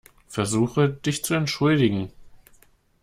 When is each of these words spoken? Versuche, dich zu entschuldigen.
Versuche, 0.31 0.89
dich 0.89 1.23
zu 1.23 1.35
entschuldigen. 1.35 2.11